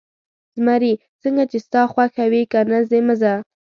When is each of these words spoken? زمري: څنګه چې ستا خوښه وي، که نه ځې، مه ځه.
زمري: 0.55 0.93
څنګه 1.21 1.43
چې 1.51 1.57
ستا 1.65 1.81
خوښه 1.91 2.25
وي، 2.31 2.41
که 2.51 2.59
نه 2.71 2.79
ځې، 2.89 2.99
مه 3.07 3.15
ځه. 3.21 3.33